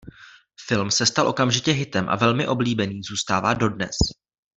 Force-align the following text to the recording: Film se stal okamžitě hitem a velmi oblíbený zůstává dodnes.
Film 0.67 0.89
se 0.91 1.05
stal 1.05 1.27
okamžitě 1.27 1.71
hitem 1.71 2.09
a 2.09 2.15
velmi 2.15 2.47
oblíbený 2.47 3.01
zůstává 3.03 3.53
dodnes. 3.53 3.95